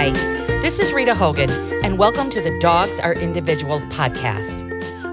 [0.00, 0.12] Hi,
[0.62, 1.50] this is Rita Hogan,
[1.84, 4.56] and welcome to the Dogs Are Individuals podcast.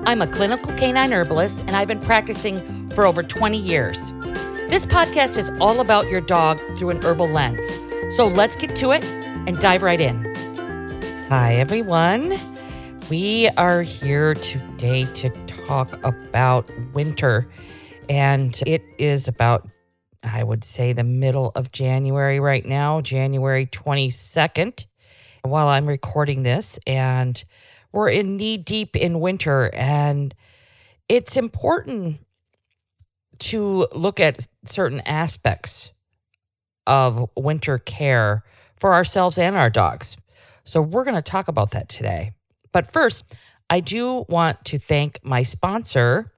[0.08, 4.14] I'm a clinical canine herbalist, and I've been practicing for over 20 years.
[4.70, 7.62] This podcast is all about your dog through an herbal lens.
[8.16, 10.24] So let's get to it and dive right in.
[11.28, 12.40] Hi, everyone.
[13.10, 17.46] We are here today to talk about winter,
[18.08, 19.68] and it is about
[20.24, 24.86] I would say the middle of January right now, January 22nd,
[25.44, 26.80] while I'm recording this.
[26.86, 27.44] And
[27.92, 29.74] we're in knee deep in winter.
[29.74, 30.34] And
[31.08, 32.26] it's important
[33.40, 35.92] to look at certain aspects
[36.86, 38.44] of winter care
[38.78, 40.18] for ourselves and our dogs.
[40.64, 42.32] So we're going to talk about that today.
[42.72, 43.26] But first,
[43.70, 46.34] I do want to thank my sponsor,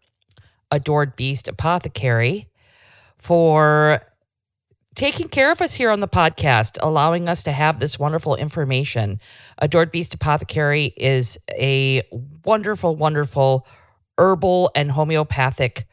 [0.71, 2.48] Adored Beast Apothecary
[3.19, 4.01] for
[4.95, 9.19] taking care of us here on the podcast, allowing us to have this wonderful information.
[9.59, 12.01] Adored Beast Apothecary is a
[12.43, 13.67] wonderful, wonderful
[14.17, 15.87] herbal and homeopathic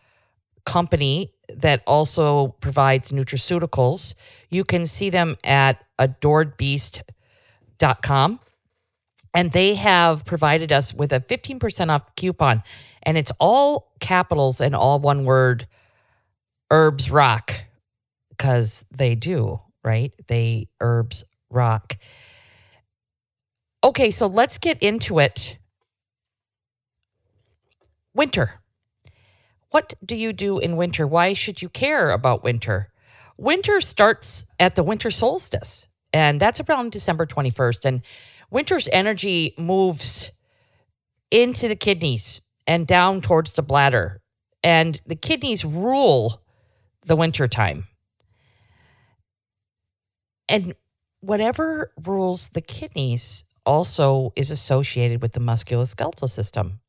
[0.64, 4.14] company that also provides nutraceuticals.
[4.50, 8.40] You can see them at adoredbeast.com.
[9.32, 12.64] And they have provided us with a 15% off coupon.
[13.02, 15.68] And it's all capitals and all one word
[16.70, 17.64] herbs rock
[18.30, 20.12] because they do, right?
[20.26, 21.96] They herbs rock.
[23.84, 25.58] Okay, so let's get into it.
[28.14, 28.60] Winter.
[29.70, 31.06] What do you do in winter?
[31.06, 32.90] Why should you care about winter?
[33.36, 37.84] Winter starts at the winter solstice, and that's around December 21st.
[37.84, 38.02] And
[38.50, 40.30] winter's energy moves
[41.30, 44.22] into the kidneys and down towards the bladder.
[44.62, 46.42] And the kidneys rule
[47.06, 47.86] the winter time.
[50.48, 50.74] And
[51.20, 56.80] whatever rules the kidneys also is associated with the musculoskeletal system.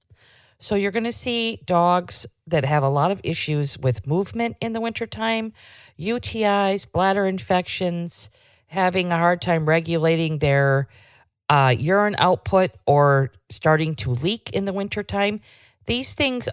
[0.60, 4.74] So you're going to see dogs that have a lot of issues with movement in
[4.74, 5.54] the wintertime,
[6.00, 8.30] UTIs, bladder infections,
[8.68, 10.88] having a hard time regulating their
[11.50, 15.42] uh, urine output or starting to leak in the wintertime.
[15.86, 16.50] These things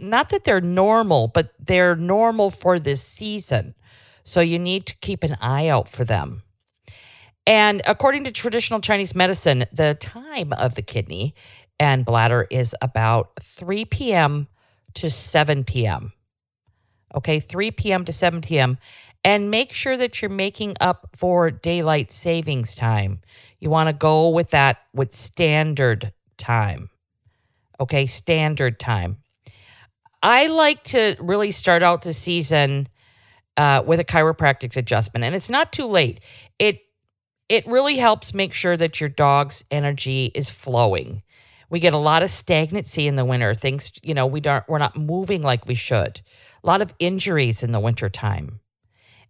[0.00, 3.74] not that they're normal, but they're normal for this season.
[4.24, 6.42] So you need to keep an eye out for them.
[7.46, 11.34] And according to traditional Chinese medicine, the time of the kidney
[11.78, 14.48] and bladder is about 3 p.m.
[14.94, 16.12] to 7 p.m.
[17.14, 18.04] Okay, 3 p.m.
[18.04, 18.78] to 7 p.m.
[19.24, 23.20] And make sure that you're making up for daylight savings time.
[23.58, 26.90] You want to go with that with standard time.
[27.80, 29.18] Okay, standard time.
[30.22, 32.88] I like to really start out the season
[33.56, 36.20] uh, with a chiropractic adjustment, and it's not too late.
[36.58, 36.80] It
[37.48, 41.22] it really helps make sure that your dog's energy is flowing.
[41.68, 43.54] We get a lot of stagnancy in the winter.
[43.54, 46.20] Things, you know, we don't we're not moving like we should.
[46.62, 48.60] A lot of injuries in the wintertime.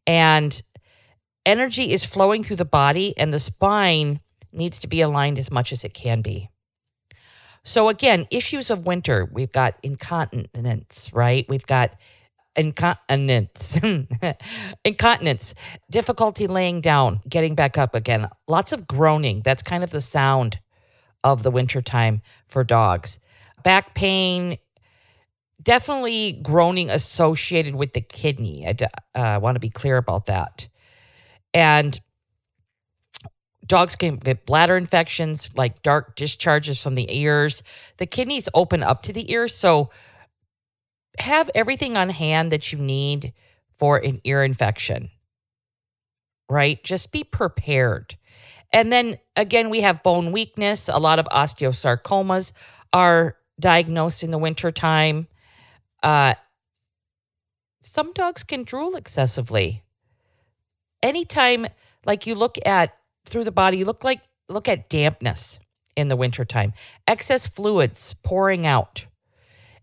[0.06, 0.60] And
[1.46, 4.20] energy is flowing through the body and the spine
[4.52, 6.49] needs to be aligned as much as it can be.
[7.64, 11.46] So again, issues of winter, we've got incontinence, right?
[11.48, 11.92] We've got
[12.56, 13.78] incontinence,
[14.84, 15.54] incontinence,
[15.90, 19.42] difficulty laying down, getting back up again, lots of groaning.
[19.44, 20.58] That's kind of the sound
[21.22, 23.18] of the wintertime for dogs.
[23.62, 24.58] Back pain,
[25.62, 28.66] definitely groaning associated with the kidney.
[28.66, 30.68] I uh, want to be clear about that.
[31.52, 32.00] And
[33.70, 37.62] Dogs can get bladder infections, like dark discharges from the ears.
[37.98, 39.54] The kidneys open up to the ears.
[39.54, 39.90] So
[41.20, 43.32] have everything on hand that you need
[43.78, 45.10] for an ear infection,
[46.50, 46.82] right?
[46.82, 48.18] Just be prepared.
[48.72, 50.88] And then again, we have bone weakness.
[50.88, 52.50] A lot of osteosarcomas
[52.92, 55.28] are diagnosed in the wintertime.
[56.02, 56.34] Uh,
[57.82, 59.84] some dogs can drool excessively.
[61.04, 61.68] Anytime,
[62.04, 63.84] like you look at through the body.
[63.84, 65.58] Look like look at dampness
[65.96, 66.72] in the wintertime,
[67.06, 69.06] excess fluids pouring out.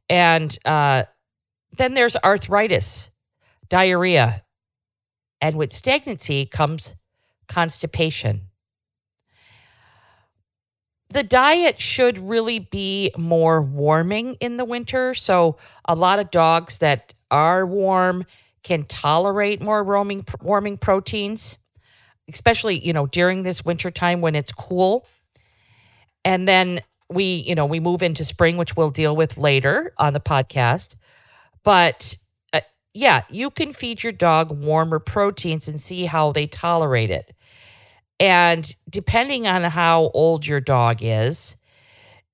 [0.10, 1.04] And uh,
[1.78, 3.10] then there's arthritis,
[3.70, 4.44] diarrhea.
[5.42, 6.96] And with stagnancy comes
[7.48, 8.50] constipation.
[11.10, 15.14] The diet should really be more warming in the winter.
[15.14, 18.26] So, a lot of dogs that are warm
[18.64, 21.58] can tolerate more roaming, warming proteins
[22.30, 25.06] especially, you know, during this winter time when it's cool.
[26.26, 30.14] And then we, you know, we move into spring, which we'll deal with later on
[30.14, 30.96] the podcast.
[31.64, 32.18] But
[32.54, 32.62] uh,
[32.94, 37.34] yeah, you can feed your dog warmer proteins and see how they tolerate it.
[38.20, 41.56] And depending on how old your dog is,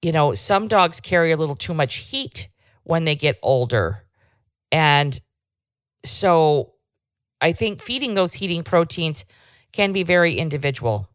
[0.01, 2.49] you know, some dogs carry a little too much heat
[2.83, 4.03] when they get older.
[4.71, 5.19] And
[6.05, 6.73] so
[7.41, 9.25] I think feeding those heating proteins
[9.73, 11.09] can be very individual.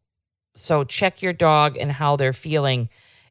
[0.55, 2.89] So check your dog and how they're feeling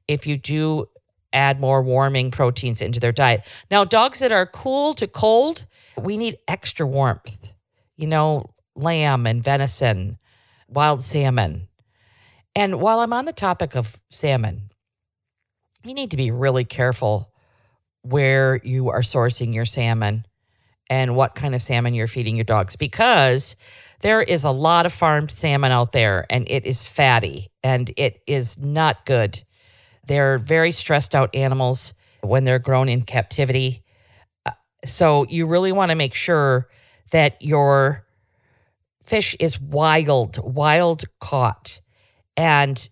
[0.07, 0.87] if you do
[1.33, 3.45] add more warming proteins into their diet.
[3.69, 5.65] Now, dogs that are cool to cold,
[5.97, 7.53] we need extra warmth.
[7.97, 10.17] You know, lamb and venison,
[10.67, 11.67] wild salmon.
[12.55, 14.71] And while I'm on the topic of salmon,
[15.83, 17.31] you need to be really careful
[18.01, 20.25] where you are sourcing your salmon
[20.89, 23.55] and what kind of salmon you're feeding your dogs because
[24.01, 28.21] there is a lot of farmed salmon out there and it is fatty and it
[28.27, 29.43] is not good.
[30.05, 33.83] They're very stressed out animals when they're grown in captivity.
[34.45, 34.51] Uh,
[34.85, 36.67] so you really want to make sure
[37.11, 38.05] that your
[39.03, 41.81] fish is wild, wild caught.
[42.35, 42.87] And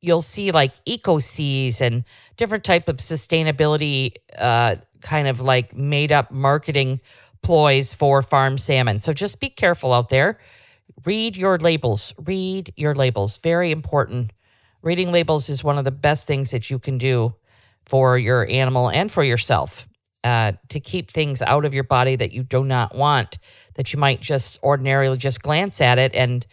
[0.00, 2.04] you'll see like eco seas and
[2.36, 7.00] different type of sustainability uh, kind of like made up marketing
[7.48, 8.98] ploys for farm salmon.
[8.98, 10.38] So just be careful out there.
[11.06, 12.12] Read your labels.
[12.18, 13.38] Read your labels.
[13.38, 14.34] Very important.
[14.82, 17.34] Reading labels is one of the best things that you can do
[17.86, 19.88] for your animal and for yourself
[20.24, 23.38] uh, to keep things out of your body that you do not want,
[23.76, 26.14] that you might just ordinarily just glance at it.
[26.14, 26.46] And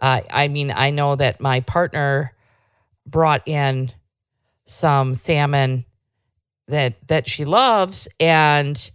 [0.00, 2.32] uh, I mean, I know that my partner
[3.04, 3.92] brought in
[4.64, 5.84] some salmon
[6.68, 8.90] that that she loves and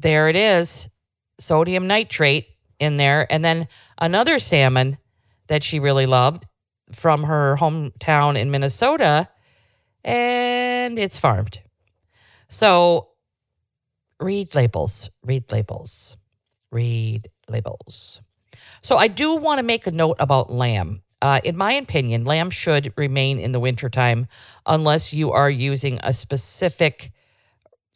[0.00, 0.88] there it is
[1.38, 2.46] sodium nitrate
[2.78, 3.68] in there and then
[3.98, 4.98] another salmon
[5.48, 6.46] that she really loved
[6.92, 9.28] from her hometown in Minnesota
[10.04, 11.60] and it's farmed.
[12.48, 13.08] So
[14.18, 16.16] read labels, read labels,
[16.70, 18.20] read labels.
[18.82, 21.02] So I do want to make a note about lamb.
[21.22, 24.26] Uh, in my opinion, lamb should remain in the wintertime
[24.64, 27.12] unless you are using a specific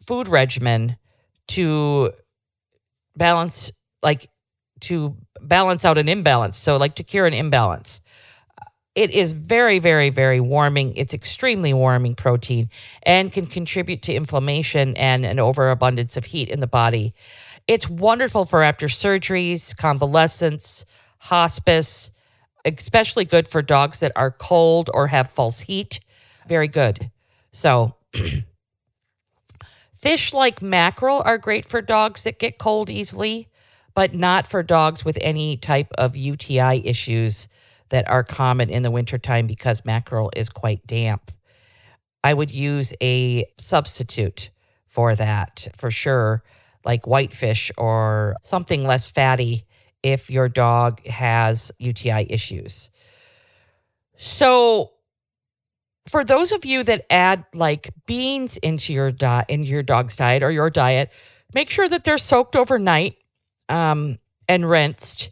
[0.06, 0.98] food regimen
[1.49, 2.12] to
[3.17, 4.29] balance, like
[4.81, 6.56] to balance out an imbalance.
[6.56, 8.00] So, like to cure an imbalance.
[8.94, 10.94] It is very, very, very warming.
[10.94, 12.70] It's extremely warming protein
[13.02, 17.12] and can contribute to inflammation and an overabundance of heat in the body.
[17.67, 20.85] It's wonderful for after surgeries, convalescence,
[21.19, 22.11] hospice,
[22.64, 25.99] especially good for dogs that are cold or have false heat.
[26.46, 27.11] Very good.
[27.52, 27.96] So,
[30.04, 33.48] fish like mackerel are great for dogs that get cold easily,
[33.94, 37.48] but not for dogs with any type of UTI issues
[37.88, 41.32] that are common in the wintertime because mackerel is quite damp.
[42.22, 44.50] I would use a substitute
[44.84, 46.42] for that for sure,
[46.84, 49.64] like whitefish or something less fatty
[50.02, 52.90] if your dog has UTI issues.
[54.18, 54.94] So
[56.06, 60.42] for those of you that add like beans into your diet in your dog's diet
[60.42, 61.10] or your diet,
[61.54, 63.16] make sure that they're soaked overnight
[63.68, 64.18] um,
[64.48, 65.30] and rinsed.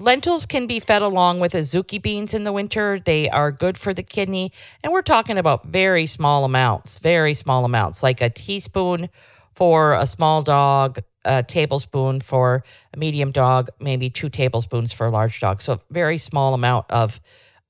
[0.00, 3.00] Lentils can be fed along with azuki beans in the winter.
[3.04, 4.52] They are good for the kidney.
[4.84, 9.08] And we're talking about very small amounts, very small amounts, like a teaspoon
[9.54, 12.62] for a small dog, a tablespoon for
[12.94, 15.60] a medium dog, maybe two tablespoons for a large dog.
[15.60, 17.20] So very small amount of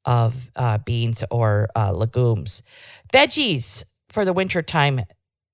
[0.04, 2.62] of uh, beans or uh, legumes.
[3.12, 5.00] Veggies for the winter time.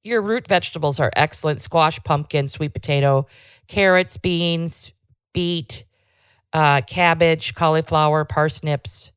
[0.02, 3.26] Your root vegetables are excellent: squash, pumpkin, sweet potato,
[3.69, 4.92] carrots, beans,
[5.33, 5.85] beet,
[6.52, 9.12] uh, cabbage, cauliflower, parsnips,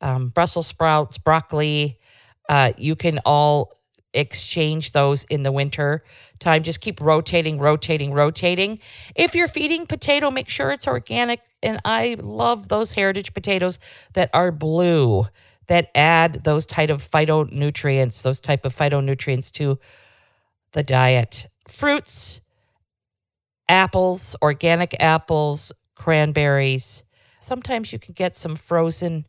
[0.00, 1.98] um, Brussels sprouts, broccoli.
[2.48, 3.78] Uh, you can all
[4.14, 6.04] exchange those in the winter
[6.38, 6.62] time.
[6.62, 8.78] Just keep rotating, rotating, rotating.
[9.14, 11.40] If you're feeding potato, make sure it's organic.
[11.62, 13.78] And I love those heritage potatoes
[14.14, 15.26] that are blue
[15.68, 19.78] that add those type of phytonutrients, those type of phytonutrients to
[20.72, 21.46] the diet.
[21.68, 22.40] Fruits,
[23.68, 27.04] apples, organic apples, cranberries.
[27.38, 29.26] Sometimes you can get some frozen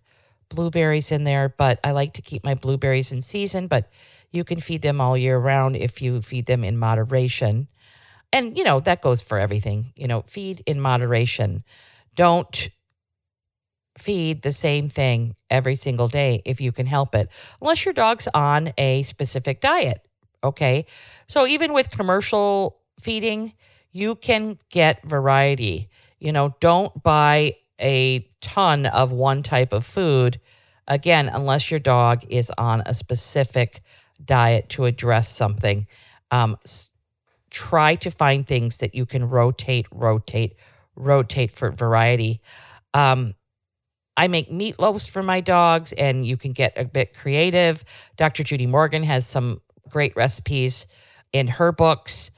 [0.49, 3.89] blueberries in there, but I like to keep my blueberries in season, but
[4.31, 7.67] you can feed them all year round if you feed them in moderation.
[8.31, 9.93] And, you know, that goes for everything.
[9.95, 11.63] You know, feed in moderation.
[12.15, 12.69] Don't
[13.97, 17.29] feed the same thing every single day if you can help it,
[17.61, 20.01] unless your dog's on a specific diet.
[20.43, 20.85] Okay.
[21.27, 23.53] So even with commercial feeding,
[23.91, 25.89] you can get variety.
[26.19, 30.39] You know, don't buy a ton of one type of food,
[30.87, 33.81] again, unless your dog is on a specific
[34.23, 35.87] diet to address something.
[36.31, 36.57] Um,
[37.49, 40.55] try to find things that you can rotate, rotate,
[40.95, 42.41] rotate for variety.
[42.93, 43.35] Um,
[44.15, 47.83] I make meatloaves for my dogs, and you can get a bit creative.
[48.15, 48.43] Dr.
[48.43, 50.85] Judy Morgan has some great recipes
[51.31, 52.29] in her books.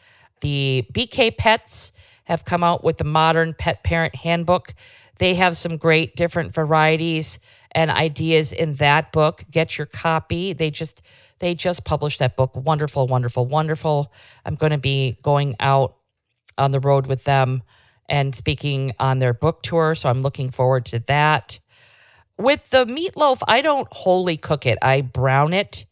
[0.42, 1.92] The BK Pets
[2.26, 4.74] have come out with the Modern Pet Parent Handbook.
[5.20, 7.40] They have some great different varieties
[7.72, 9.44] and ideas in that book.
[9.52, 10.54] Get your copy.
[10.54, 11.02] They just
[11.40, 12.56] they just published that book.
[12.56, 14.12] Wonderful, wonderful, wonderful.
[14.46, 15.98] I'm going to be going out
[16.58, 17.64] on the road with them
[18.08, 21.60] and speaking on their book tour, so I'm looking forward to that.
[22.38, 24.78] With the meatloaf, I don't wholly cook it.
[24.82, 25.86] I brown it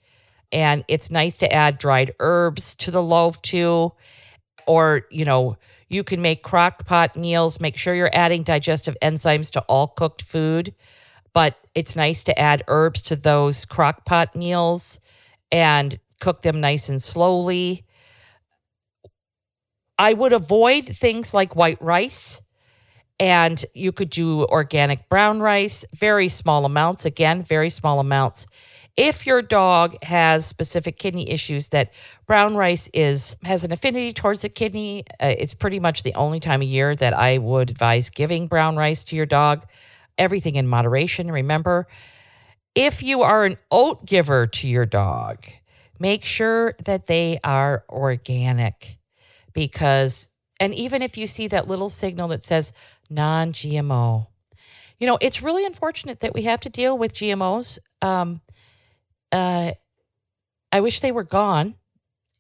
[0.52, 3.94] and it's nice to add dried herbs to the loaf too
[4.68, 5.58] or, you know,
[5.90, 7.60] you can make crock pot meals.
[7.60, 10.74] Make sure you're adding digestive enzymes to all cooked food.
[11.34, 15.00] But it's nice to add herbs to those crock pot meals
[15.52, 17.86] and cook them nice and slowly.
[19.98, 22.42] I would avoid things like white rice.
[23.20, 27.06] And you could do organic brown rice, very small amounts.
[27.06, 28.48] Again, very small amounts.
[28.98, 31.94] If your dog has specific kidney issues that
[32.28, 36.40] brown rice is has an affinity towards the kidney, uh, it's pretty much the only
[36.40, 39.66] time of year that I would advise giving brown rice to your dog.
[40.18, 41.88] Everything in moderation, remember.
[42.76, 45.46] If you are an oat giver to your dog,
[46.00, 48.98] make sure that they are organic
[49.54, 50.30] because
[50.60, 52.72] and even if you see that little signal that says
[53.10, 54.28] non-GMO,
[55.00, 57.80] you know, it's really unfortunate that we have to deal with GMOs.
[58.02, 58.42] Um,
[59.32, 59.74] uh,
[60.72, 61.76] I wish they were gone,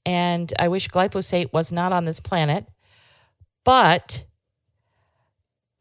[0.05, 2.65] and I wish glyphosate was not on this planet.
[3.65, 4.25] But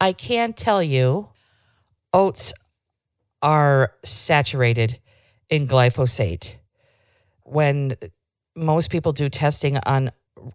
[0.01, 1.29] I can tell you,
[2.12, 2.53] oats
[3.43, 4.99] are saturated
[5.49, 6.55] in glyphosate.
[7.45, 7.97] When
[8.57, 10.11] most people do testing on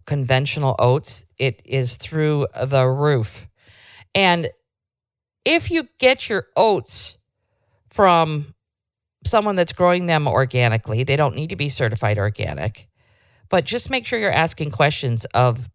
[0.06, 3.46] conventional oats, it is through the roof.
[4.14, 4.50] And
[5.44, 7.16] if you get your oats
[7.90, 8.54] from
[9.28, 11.04] someone that's growing them organically.
[11.04, 12.88] They don't need to be certified organic,
[13.48, 15.68] but just make sure you're asking questions of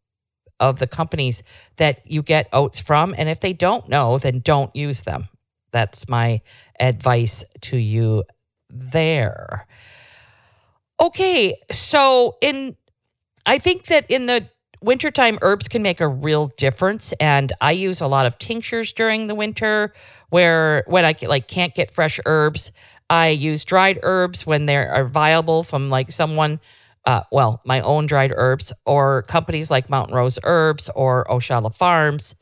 [0.60, 1.44] of the companies
[1.76, 5.28] that you get oats from and if they don't know, then don't use them.
[5.72, 6.42] That's my
[6.80, 8.24] advice to you
[8.70, 9.68] there.
[11.02, 12.78] Okay, so in
[13.46, 14.48] I think that in the
[14.82, 19.28] wintertime herbs can make a real difference and I use a lot of tinctures during
[19.28, 19.94] the winter
[20.30, 22.72] where when I like can't get fresh herbs,
[23.10, 26.60] I use dried herbs when they are viable from like someone,
[27.06, 32.36] uh, well, my own dried herbs or companies like Mountain Rose Herbs or Oshala Farms.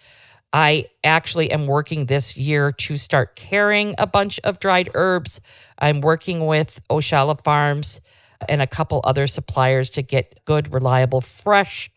[0.54, 5.42] I actually am working this year to start carrying a bunch of dried herbs.
[5.80, 8.02] I'm working with Oshala Farms
[8.50, 11.92] and a couple other suppliers to get good, reliable, fresh,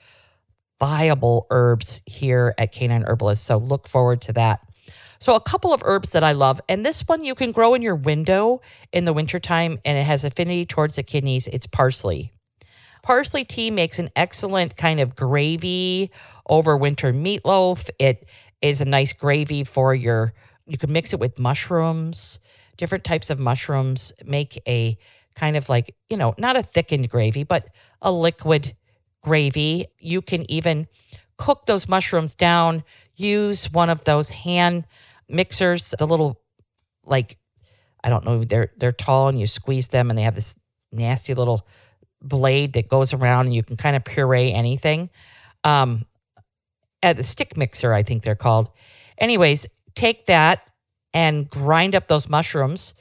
[0.79, 3.45] viable herbs here at Canine Herbalist.
[3.45, 4.61] So look forward to that.
[5.19, 7.81] So, a couple of herbs that I love, and this one you can grow in
[7.81, 8.61] your window
[8.93, 11.47] in the wintertime, and it has affinity towards the kidneys.
[11.47, 12.33] It's parsley.
[13.03, 16.11] Parsley tea makes an excellent kind of gravy
[16.49, 17.89] over winter meatloaf.
[17.99, 18.29] It
[18.61, 20.35] is a nice gravy for your,
[20.67, 22.39] you can mix it with mushrooms,
[22.77, 24.99] different types of mushrooms, make a
[25.35, 27.69] kind of like, you know, not a thickened gravy, but
[28.01, 28.77] a liquid
[29.23, 29.87] gravy.
[29.99, 30.87] You can even
[31.37, 32.85] cook those mushrooms down,
[33.17, 34.87] use one of those hand
[35.29, 36.41] mixers, the little
[37.05, 37.39] like
[38.03, 40.57] I don't know, they're they're tall and you squeeze them and they have this
[40.93, 41.67] nasty little
[42.21, 45.11] blade that goes around and you can kind of puree anything.
[45.65, 46.07] Um
[47.03, 48.71] at the stick mixer, I think they're called.
[49.19, 50.67] Anyways, take that
[51.13, 52.95] and grind up those mushrooms.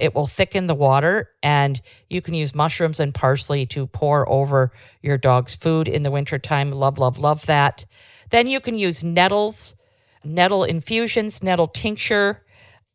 [0.00, 4.72] It will thicken the water, and you can use mushrooms and parsley to pour over
[5.02, 6.70] your dog's food in the wintertime.
[6.72, 7.84] Love, love, love that.
[8.30, 9.74] Then you can use nettles
[10.24, 12.42] nettle infusions, nettle tincture.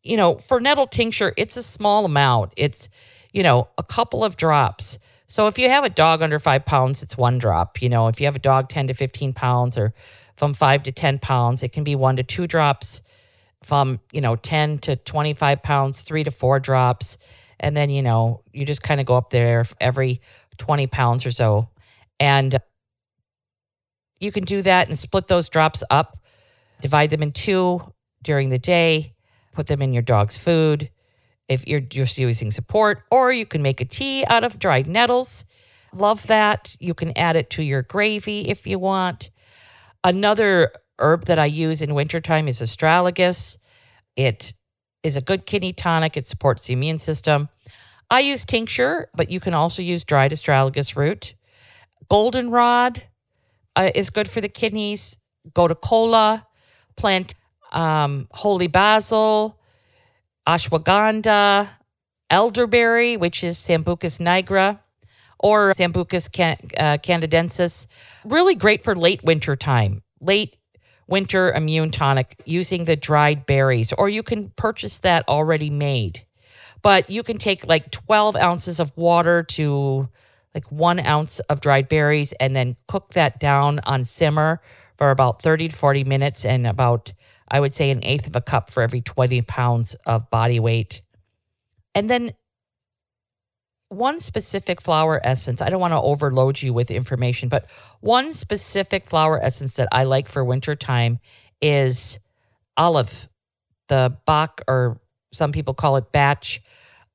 [0.02, 2.52] You know, for nettle tincture, it's a small amount.
[2.56, 2.88] It's,
[3.32, 4.98] you know, a couple of drops.
[5.26, 7.80] So if you have a dog under five pounds, it's one drop.
[7.80, 9.94] You know, if you have a dog 10 to 15 pounds or
[10.36, 13.02] from five to 10 pounds, it can be one to two drops.
[13.62, 17.18] From, you know, 10 to 25 pounds, three to four drops.
[17.58, 20.20] And then, you know, you just kind of go up there every
[20.58, 21.68] 20 pounds or so.
[22.18, 22.58] And
[24.18, 26.20] you can do that and split those drops up
[26.80, 29.14] Divide them in two during the day,
[29.52, 30.90] put them in your dog's food
[31.48, 35.44] if you're just using support, or you can make a tea out of dried nettles.
[35.92, 36.76] Love that.
[36.78, 39.30] You can add it to your gravy if you want.
[40.04, 43.58] Another herb that I use in wintertime is astragalus.
[44.16, 44.54] It
[45.02, 47.48] is a good kidney tonic, it supports the immune system.
[48.10, 51.34] I use tincture, but you can also use dried astragalus root.
[52.08, 53.04] Goldenrod
[53.76, 55.18] uh, is good for the kidneys.
[55.52, 56.46] Gotu kola
[56.96, 57.34] plant
[57.72, 59.58] um, holy basil.
[60.46, 61.68] ashwagandha,
[62.30, 64.80] elderberry, which is Sambucus nigra,
[65.38, 67.86] or Sambucus can, uh, canadiensis.
[68.24, 70.56] Really great for late winter time, late
[71.10, 76.24] winter immune tonic using the dried berries, or you can purchase that already made.
[76.82, 80.08] But you can take like 12 ounces of water to
[80.54, 84.62] like one ounce of dried berries and then cook that down on simmer
[84.96, 87.12] for about 30 to 40 minutes and about,
[87.48, 91.02] I would say, an eighth of a cup for every 20 pounds of body weight.
[91.94, 92.32] And then
[93.90, 97.68] one specific flower essence, I don't want to overload you with information, but
[98.00, 101.18] one specific flower essence that I like for wintertime
[101.60, 102.20] is
[102.76, 103.28] olive,
[103.88, 105.00] the Bach, or
[105.32, 106.62] some people call it batch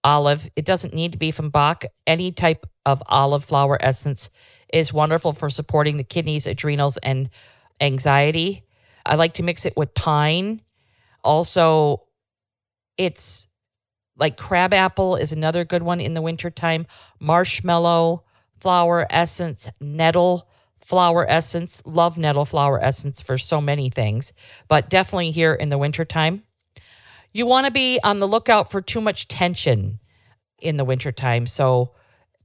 [0.04, 0.50] olive.
[0.58, 1.86] It doesn't need to be from Bach.
[2.06, 4.30] Any type of olive flower essence
[4.72, 7.30] is wonderful for supporting the kidneys, adrenals, and
[7.80, 8.64] anxiety.
[9.06, 10.62] I like to mix it with pine.
[11.24, 12.04] Also,
[12.98, 13.48] it's
[14.18, 16.88] like crabapple is another good one in the wintertime.
[17.20, 18.24] Marshmallow
[18.60, 21.82] flower essence, nettle flower essence.
[21.86, 24.34] Love nettle flower essence for so many things,
[24.68, 26.44] but definitely here in the wintertime.
[27.34, 30.00] You want to be on the lookout for too much tension
[30.62, 31.48] in the wintertime.
[31.48, 31.92] So,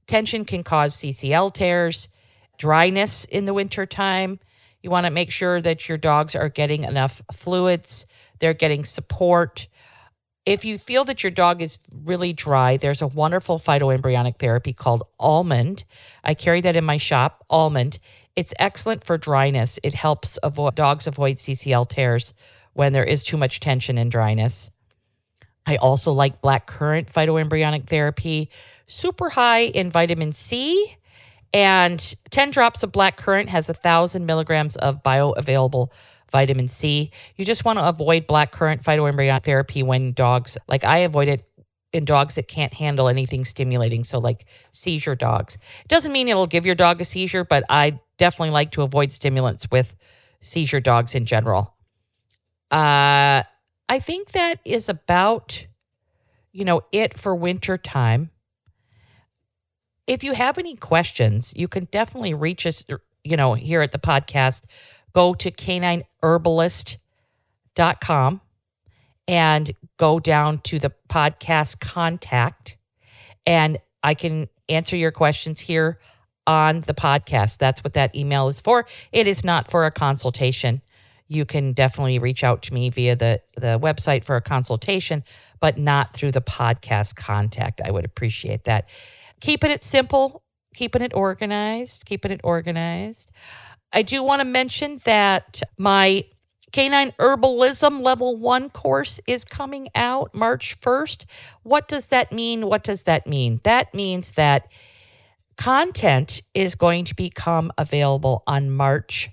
[0.05, 2.09] tension can cause CCL tears,
[2.57, 4.39] dryness in the wintertime.
[4.83, 8.05] You want to make sure that your dogs are getting enough fluids,
[8.39, 9.67] they're getting support.
[10.45, 15.03] If you feel that your dog is really dry, there's a wonderful phytoembryonic therapy called
[15.19, 15.83] almond.
[16.23, 17.99] I carry that in my shop, almond.
[18.35, 19.77] It's excellent for dryness.
[19.83, 22.33] It helps avoid, dogs avoid CCL tears
[22.73, 24.71] when there is too much tension and dryness.
[25.67, 28.49] I also like black currant phytoembryonic therapy,
[28.87, 30.97] super high in vitamin C.
[31.53, 35.89] And 10 drops of black currant has a thousand milligrams of bioavailable
[36.31, 37.11] vitamin C.
[37.35, 41.45] You just want to avoid black currant phytoembryonic therapy when dogs, like I avoid it
[41.93, 44.03] in dogs that can't handle anything stimulating.
[44.03, 45.55] So, like seizure dogs.
[45.81, 49.11] It doesn't mean it'll give your dog a seizure, but I definitely like to avoid
[49.11, 49.95] stimulants with
[50.39, 51.75] seizure dogs in general.
[52.71, 53.43] Uh,
[53.89, 55.67] I think that is about,
[56.53, 58.31] you know, it for winter time.
[60.07, 62.85] If you have any questions, you can definitely reach us,
[63.23, 64.63] you know, here at the podcast.
[65.13, 68.41] Go to canineherbalist.com
[69.27, 72.77] and go down to the podcast contact,
[73.45, 75.99] and I can answer your questions here
[76.47, 77.59] on the podcast.
[77.59, 78.87] That's what that email is for.
[79.11, 80.81] It is not for a consultation
[81.31, 85.23] you can definitely reach out to me via the, the website for a consultation,
[85.61, 87.79] but not through the podcast contact.
[87.79, 88.89] I would appreciate that.
[89.39, 90.43] Keeping it simple,
[90.75, 93.31] keeping it organized, keeping it organized.
[93.93, 96.25] I do want to mention that my
[96.71, 101.25] Canine Herbalism Level 1 course is coming out March 1st.
[101.63, 102.67] What does that mean?
[102.67, 103.59] What does that mean?
[103.63, 104.67] That means that
[105.57, 109.29] content is going to become available on March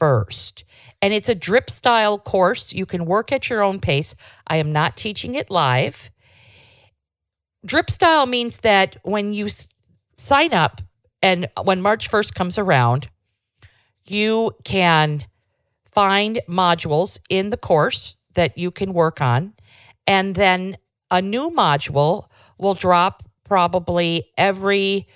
[0.00, 0.64] 1st.
[1.00, 2.72] And it's a drip style course.
[2.72, 4.16] You can work at your own pace.
[4.48, 6.10] I am not teaching it live.
[7.64, 9.68] Drip style means that when you s-
[10.16, 10.82] sign up
[11.22, 13.08] and when March 1st comes around,
[14.06, 15.24] you can
[15.86, 19.54] find modules in the course that you can work on.
[20.06, 20.76] And then
[21.10, 22.26] a new module
[22.58, 25.06] will drop probably every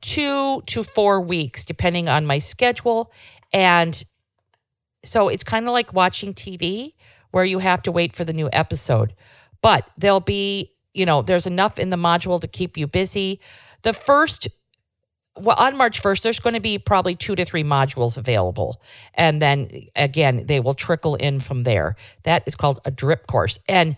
[0.00, 3.12] two to four weeks, depending on my schedule.
[3.52, 4.02] And
[5.04, 6.94] so it's kind of like watching TV
[7.30, 9.14] where you have to wait for the new episode.
[9.62, 13.40] But there'll be, you know, there's enough in the module to keep you busy.
[13.82, 14.48] The first
[15.38, 18.82] well, on March 1st, there's going to be probably two to three modules available.
[19.14, 21.96] And then again, they will trickle in from there.
[22.24, 23.58] That is called a drip course.
[23.66, 23.96] And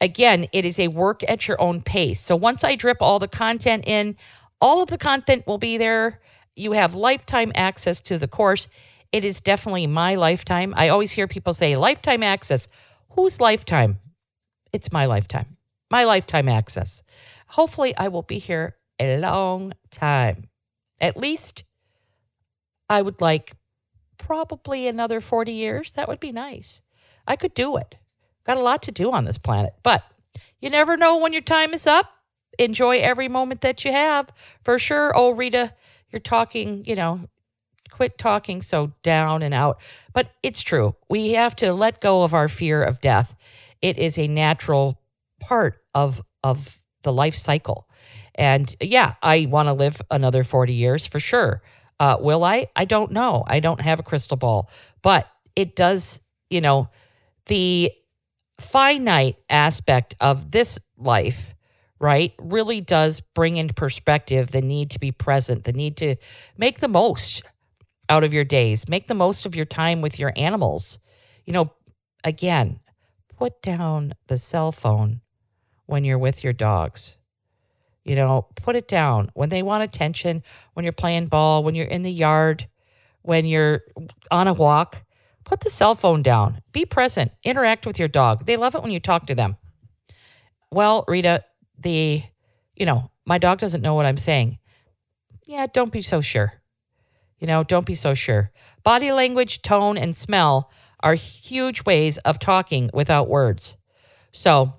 [0.00, 2.20] again, it is a work at your own pace.
[2.20, 4.16] So once I drip all the content in,
[4.60, 6.20] all of the content will be there.
[6.54, 8.68] You have lifetime access to the course.
[9.12, 10.72] It is definitely my lifetime.
[10.76, 12.68] I always hear people say lifetime access.
[13.10, 13.98] Whose lifetime?
[14.72, 15.56] It's my lifetime.
[15.90, 17.02] My lifetime access.
[17.48, 20.48] Hopefully, I will be here a long time.
[21.00, 21.64] At least
[22.88, 23.54] I would like
[24.18, 25.92] probably another 40 years.
[25.92, 26.82] That would be nice.
[27.26, 27.96] I could do it.
[28.44, 30.04] Got a lot to do on this planet, but
[30.60, 32.12] you never know when your time is up.
[32.58, 34.30] Enjoy every moment that you have
[34.62, 35.12] for sure.
[35.14, 35.74] Oh, Rita,
[36.10, 37.28] you're talking, you know,
[37.90, 39.80] quit talking so down and out.
[40.12, 40.96] But it's true.
[41.08, 43.34] We have to let go of our fear of death.
[43.82, 45.00] It is a natural
[45.40, 47.88] part of of the life cycle.
[48.36, 51.62] And yeah, I want to live another 40 years for sure.
[51.98, 52.68] Uh, will I?
[52.76, 53.44] I don't know.
[53.46, 54.70] I don't have a crystal ball,
[55.02, 56.20] but it does,
[56.50, 56.90] you know,
[57.46, 57.90] the
[58.60, 61.54] finite aspect of this life,
[61.98, 66.16] right, really does bring into perspective the need to be present, the need to
[66.58, 67.42] make the most
[68.08, 70.98] out of your days, make the most of your time with your animals.
[71.44, 71.72] You know,
[72.24, 72.80] again,
[73.36, 75.20] put down the cell phone
[75.86, 77.16] when you're with your dogs.
[78.06, 81.86] You know, put it down when they want attention, when you're playing ball, when you're
[81.86, 82.68] in the yard,
[83.22, 83.82] when you're
[84.30, 85.02] on a walk.
[85.42, 86.62] Put the cell phone down.
[86.70, 87.32] Be present.
[87.42, 88.46] Interact with your dog.
[88.46, 89.56] They love it when you talk to them.
[90.70, 91.42] Well, Rita,
[91.76, 92.22] the,
[92.76, 94.58] you know, my dog doesn't know what I'm saying.
[95.44, 96.54] Yeah, don't be so sure.
[97.40, 98.52] You know, don't be so sure.
[98.84, 103.74] Body language, tone, and smell are huge ways of talking without words.
[104.30, 104.74] So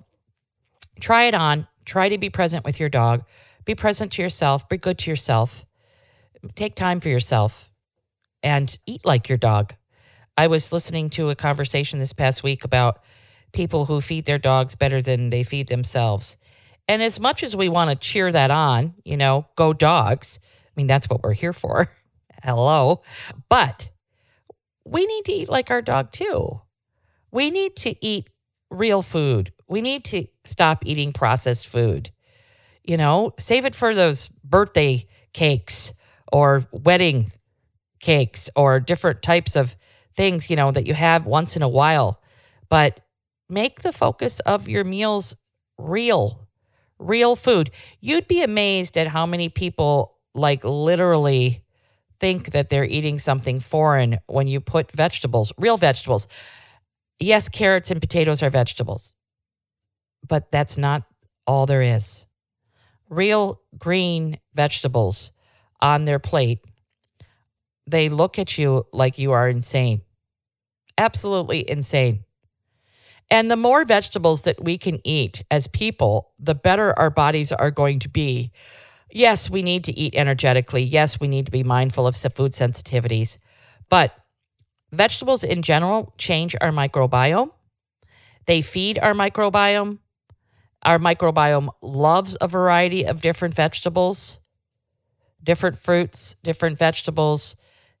[0.98, 1.67] try it on.
[1.88, 3.24] Try to be present with your dog.
[3.64, 4.68] Be present to yourself.
[4.68, 5.64] Be good to yourself.
[6.54, 7.70] Take time for yourself
[8.42, 9.74] and eat like your dog.
[10.36, 13.00] I was listening to a conversation this past week about
[13.54, 16.36] people who feed their dogs better than they feed themselves.
[16.86, 20.72] And as much as we want to cheer that on, you know, go dogs, I
[20.76, 21.90] mean, that's what we're here for.
[22.44, 23.00] Hello.
[23.48, 23.88] But
[24.84, 26.60] we need to eat like our dog too.
[27.30, 28.28] We need to eat
[28.70, 29.52] real food.
[29.66, 32.10] We need to stop eating processed food.
[32.82, 35.92] You know, save it for those birthday cakes
[36.32, 37.32] or wedding
[38.00, 39.76] cakes or different types of
[40.16, 42.20] things, you know, that you have once in a while.
[42.68, 43.00] But
[43.48, 45.36] make the focus of your meals
[45.78, 46.48] real,
[46.98, 47.70] real food.
[48.00, 51.64] You'd be amazed at how many people, like, literally
[52.20, 56.26] think that they're eating something foreign when you put vegetables, real vegetables.
[57.20, 59.14] Yes, carrots and potatoes are vegetables,
[60.26, 61.04] but that's not
[61.46, 62.26] all there is.
[63.08, 65.32] Real green vegetables
[65.80, 66.60] on their plate,
[67.86, 70.02] they look at you like you are insane.
[70.96, 72.24] Absolutely insane.
[73.30, 77.70] And the more vegetables that we can eat as people, the better our bodies are
[77.70, 78.52] going to be
[79.10, 80.82] yes, we need to eat energetically.
[80.82, 83.38] Yes, we need to be mindful of food sensitivities.
[83.88, 84.12] But
[84.92, 87.50] vegetables in general change our microbiome.
[88.46, 89.98] They feed our microbiome.
[90.82, 94.40] Our microbiome loves a variety of different vegetables,
[95.42, 97.56] different fruits, different vegetables,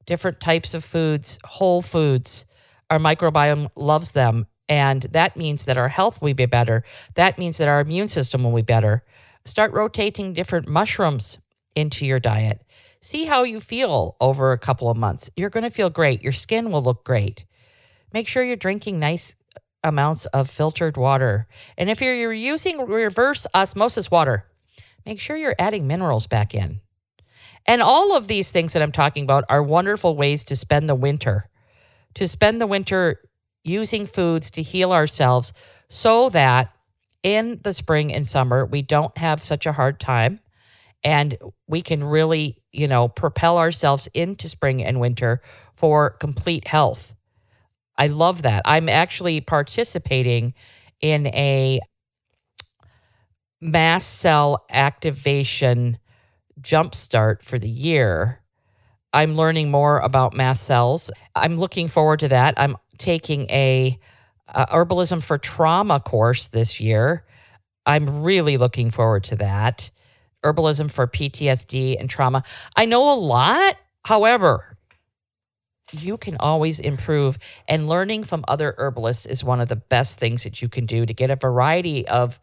[0.06, 2.44] different types of foods, whole foods.
[2.88, 4.46] Our microbiome loves them.
[4.68, 6.84] And that means that our health will be better.
[7.14, 9.02] That means that our immune system will be better.
[9.44, 11.38] Start rotating different mushrooms
[11.74, 12.62] into your diet.
[13.00, 15.30] See how you feel over a couple of months.
[15.36, 16.22] You're going to feel great.
[16.22, 17.44] Your skin will look great.
[18.12, 19.36] Make sure you're drinking nice
[19.84, 21.46] amounts of filtered water.
[21.76, 24.46] And if you're using reverse osmosis water,
[25.06, 26.80] make sure you're adding minerals back in.
[27.66, 30.94] And all of these things that I'm talking about are wonderful ways to spend the
[30.94, 31.48] winter,
[32.14, 33.20] to spend the winter
[33.62, 35.52] using foods to heal ourselves
[35.88, 36.72] so that
[37.22, 40.40] in the spring and summer, we don't have such a hard time
[41.04, 45.40] and we can really, you know, propel ourselves into spring and winter
[45.74, 47.14] for complete health.
[47.96, 48.62] I love that.
[48.64, 50.54] I'm actually participating
[51.00, 51.80] in a
[53.60, 55.98] mast cell activation
[56.60, 58.40] jumpstart for the year.
[59.12, 61.10] I'm learning more about mast cells.
[61.34, 62.54] I'm looking forward to that.
[62.56, 63.98] I'm taking a
[64.52, 67.24] uh, herbalism for trauma course this year.
[67.86, 69.90] I'm really looking forward to that.
[70.44, 72.42] Herbalism for PTSD and trauma.
[72.76, 73.76] I know a lot.
[74.04, 74.76] However,
[75.92, 80.44] you can always improve, and learning from other herbalists is one of the best things
[80.44, 82.40] that you can do to get a variety of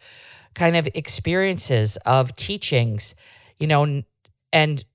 [0.56, 3.14] kind of experiences, of teachings,
[3.60, 4.04] you know,
[4.52, 4.86] and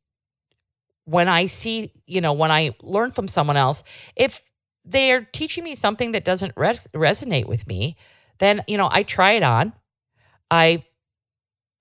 [1.05, 3.83] when I see, you know, when I learn from someone else,
[4.17, 4.45] if
[4.85, 7.97] they're teaching me something that doesn't res- resonate with me,
[8.39, 9.73] then, you know, I try it on.
[10.51, 10.85] I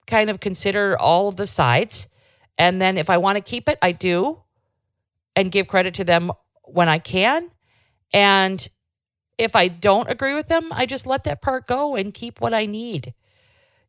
[0.09, 2.07] kind of consider all of the sides.
[2.57, 4.41] And then if I want to keep it, I do
[5.35, 6.31] and give credit to them
[6.65, 7.51] when I can.
[8.11, 8.67] And
[9.37, 12.53] if I don't agree with them, I just let that part go and keep what
[12.53, 13.13] I need.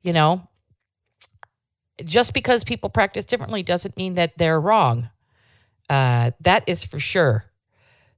[0.02, 0.48] You know,
[2.04, 5.10] just because people practice differently doesn't mean that they're wrong.
[5.88, 7.46] Uh, that is for sure.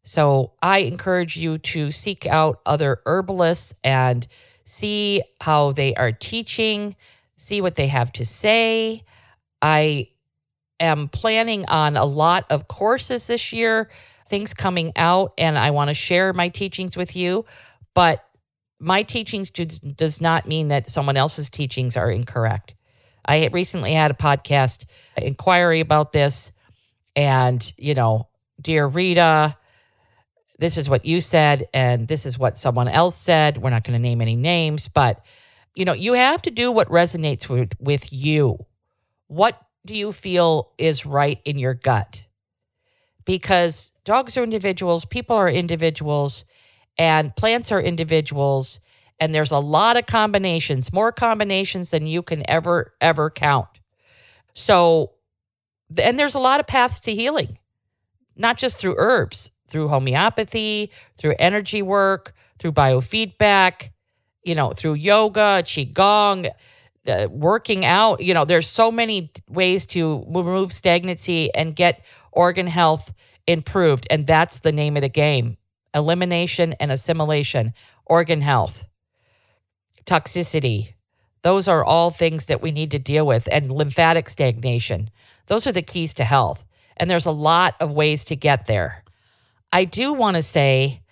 [0.04, 4.26] So I encourage you to seek out other herbalists and
[4.64, 6.96] see how they are teaching,
[7.36, 9.04] see what they have to say.
[9.60, 10.08] I
[10.80, 13.88] am planning on a lot of courses this year,
[14.28, 17.44] things coming out, and I want to share my teachings with you.
[17.94, 18.24] But
[18.78, 22.74] my teachings do, does not mean that someone else's teachings are incorrect.
[23.24, 24.84] I recently had a podcast
[25.16, 26.50] inquiry about this,
[27.14, 28.28] and, you know,
[28.60, 29.56] dear Rita,
[30.58, 33.58] this is what you said and this is what someone else said.
[33.58, 35.24] We're not going to name any names, but
[35.74, 38.66] you know, you have to do what resonates with, with you.
[39.28, 42.26] What do you feel is right in your gut?
[43.24, 46.44] Because dogs are individuals, people are individuals,
[46.98, 48.80] and plants are individuals.
[49.18, 53.68] And there's a lot of combinations, more combinations than you can ever, ever count.
[54.54, 55.12] So,
[55.96, 57.58] and there's a lot of paths to healing,
[58.36, 63.91] not just through herbs, through homeopathy, through energy work, through biofeedback,
[64.44, 66.50] you know, through yoga, qigong,
[67.06, 68.22] uh, working out.
[68.22, 73.12] You know, there's so many ways to remove stagnancy and get organ health
[73.46, 74.06] improved.
[74.10, 75.56] And that's the name of the game
[75.94, 77.74] elimination and assimilation,
[78.06, 78.86] organ health,
[80.06, 80.94] toxicity.
[81.42, 85.10] Those are all things that we need to deal with, and lymphatic stagnation.
[85.48, 86.64] Those are the keys to health.
[86.96, 89.04] And there's a lot of ways to get there.
[89.72, 91.02] I do want to say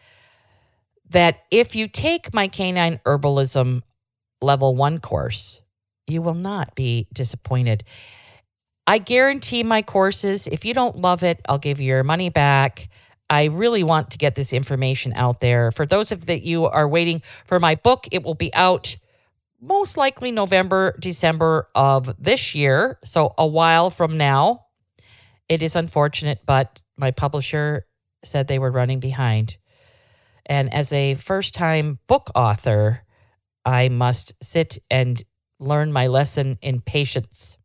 [1.10, 3.82] that if you take my canine herbalism
[4.40, 5.60] level one course,
[6.06, 7.84] you will not be disappointed.
[8.86, 12.88] I guarantee my courses, if you don't love it, I'll give you your money back.
[13.28, 15.70] I really want to get this information out there.
[15.70, 18.96] For those of that you are waiting for my book, it will be out
[19.60, 22.98] most likely November, December of this year.
[23.04, 24.66] So a while from now.
[25.48, 27.86] It is unfortunate, but my publisher
[28.24, 29.56] said they were running behind.
[30.50, 33.04] And as a first time book author,
[33.64, 35.22] I must sit and
[35.60, 37.56] learn my lesson in patience.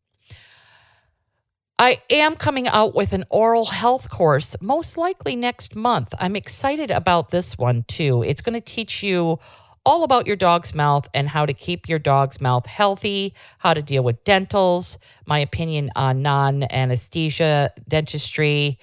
[1.80, 6.14] I am coming out with an oral health course, most likely next month.
[6.20, 8.22] I'm excited about this one too.
[8.22, 9.40] It's going to teach you
[9.84, 13.82] all about your dog's mouth and how to keep your dog's mouth healthy, how to
[13.82, 14.96] deal with dentals,
[15.26, 18.78] my opinion on non anesthesia dentistry,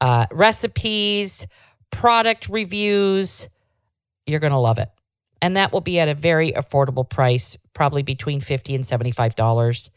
[0.00, 1.46] uh, recipes,
[1.90, 3.48] product reviews.
[4.26, 4.90] You're going to love it.
[5.42, 9.90] And that will be at a very affordable price, probably between 50 and $75.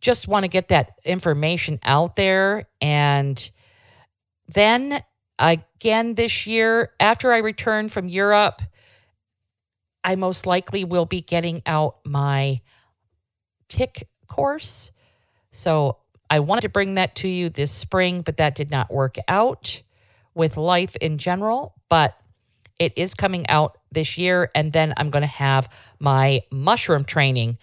[0.00, 2.68] Just want to get that information out there.
[2.80, 3.50] And
[4.46, 5.02] then
[5.38, 8.62] again this year, after I return from Europe,
[10.04, 12.60] I most likely will be getting out my
[13.68, 14.92] tick course.
[15.50, 15.98] So
[16.30, 19.82] I wanted to bring that to you this spring, but that did not work out
[20.38, 21.74] with life in general.
[21.90, 22.16] But
[22.78, 24.50] it is coming out this year.
[24.54, 27.58] And then I'm going to have my mushroom training,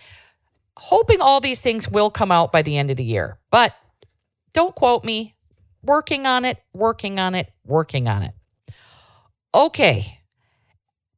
[0.77, 3.39] hoping all these things will come out by the end of the year.
[3.49, 3.73] But
[4.53, 5.31] don't quote me.
[5.81, 8.33] Working on it, working on it, working on it.
[9.53, 10.19] Okay.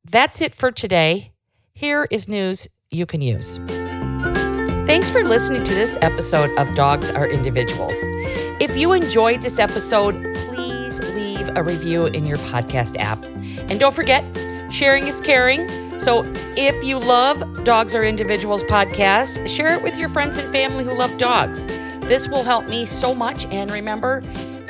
[0.03, 1.31] That's it for today.
[1.73, 3.59] Here is news you can use.
[4.87, 7.93] Thanks for listening to this episode of Dogs Are Individuals.
[8.59, 10.15] If you enjoyed this episode,
[10.47, 10.76] please
[11.57, 13.23] a review in your podcast app.
[13.69, 14.23] And don't forget,
[14.71, 15.67] sharing is caring.
[15.99, 16.23] So
[16.55, 20.93] if you love Dogs Are Individuals podcast, share it with your friends and family who
[20.93, 21.65] love dogs.
[22.01, 23.45] This will help me so much.
[23.47, 24.23] And remember,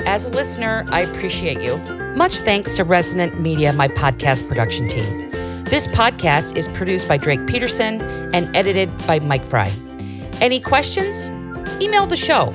[0.06, 1.76] as a listener, I appreciate you.
[2.16, 5.30] Much thanks to Resonant Media, my podcast production team.
[5.64, 8.00] This podcast is produced by Drake Peterson
[8.34, 9.70] and edited by Mike Fry.
[10.40, 11.28] Any questions?
[11.82, 12.46] Email the show.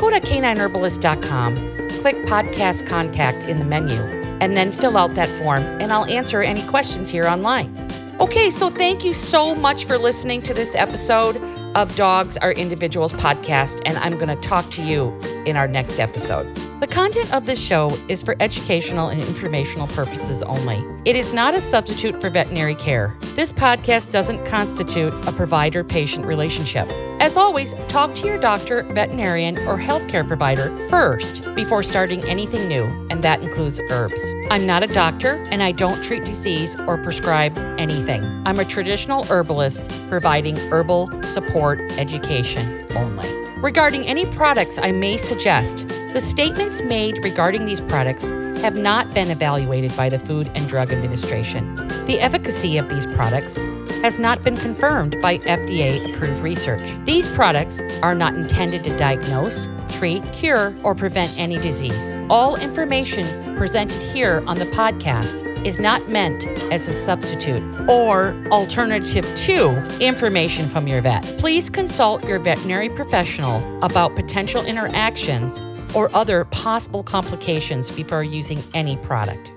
[0.00, 1.56] Go to canineherbalist.com,
[1.98, 3.96] click podcast contact in the menu,
[4.40, 7.74] and then fill out that form, and I'll answer any questions here online.
[8.20, 11.36] Okay, so thank you so much for listening to this episode
[11.76, 16.00] of Dogs Are Individuals podcast, and I'm going to talk to you in our next
[16.00, 16.46] episode.
[16.80, 20.80] The content of this show is for educational and informational purposes only.
[21.04, 23.16] It is not a substitute for veterinary care.
[23.34, 26.86] This podcast doesn't constitute a provider patient relationship.
[27.18, 32.84] As always, talk to your doctor, veterinarian, or healthcare provider first before starting anything new,
[33.10, 34.22] and that includes herbs.
[34.48, 38.22] I'm not a doctor and I don't treat disease or prescribe anything.
[38.46, 43.28] I'm a traditional herbalist providing herbal support education only.
[43.60, 45.84] Regarding any products I may suggest,
[46.14, 50.90] the statements made regarding these products have not been evaluated by the Food and Drug
[50.90, 51.76] Administration.
[52.06, 53.58] The efficacy of these products
[54.02, 56.96] has not been confirmed by FDA approved research.
[57.04, 62.12] These products are not intended to diagnose, treat, cure, or prevent any disease.
[62.30, 69.32] All information presented here on the podcast is not meant as a substitute or alternative
[69.34, 71.22] to information from your vet.
[71.38, 75.60] Please consult your veterinary professional about potential interactions
[75.94, 79.52] or other possible complications before using any product.